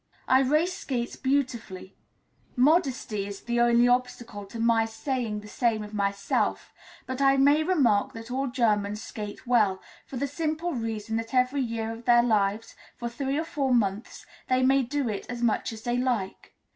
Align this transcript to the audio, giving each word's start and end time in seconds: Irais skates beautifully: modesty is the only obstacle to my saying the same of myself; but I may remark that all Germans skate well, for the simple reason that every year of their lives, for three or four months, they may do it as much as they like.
Irais 0.27 0.69
skates 0.69 1.15
beautifully: 1.15 1.95
modesty 2.55 3.27
is 3.27 3.41
the 3.41 3.59
only 3.59 3.87
obstacle 3.87 4.47
to 4.47 4.57
my 4.59 4.83
saying 4.83 5.41
the 5.41 5.47
same 5.47 5.83
of 5.83 5.93
myself; 5.93 6.73
but 7.05 7.21
I 7.21 7.37
may 7.37 7.61
remark 7.61 8.13
that 8.13 8.31
all 8.31 8.47
Germans 8.47 8.99
skate 8.99 9.45
well, 9.45 9.79
for 10.07 10.17
the 10.17 10.25
simple 10.25 10.73
reason 10.73 11.17
that 11.17 11.35
every 11.35 11.61
year 11.61 11.91
of 11.91 12.05
their 12.05 12.23
lives, 12.23 12.73
for 12.97 13.09
three 13.09 13.37
or 13.37 13.43
four 13.45 13.75
months, 13.75 14.25
they 14.49 14.63
may 14.63 14.81
do 14.81 15.07
it 15.07 15.27
as 15.29 15.43
much 15.43 15.71
as 15.71 15.83
they 15.83 15.97
like. 15.97 16.55